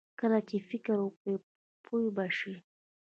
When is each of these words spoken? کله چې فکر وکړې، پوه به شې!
کله 0.19 0.39
چې 0.49 0.57
فکر 0.69 0.95
وکړې، 1.01 1.35
پوه 1.85 2.09
به 2.15 2.25
شې! 2.37 2.55